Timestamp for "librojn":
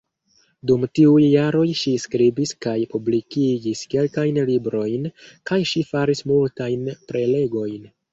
4.49-5.05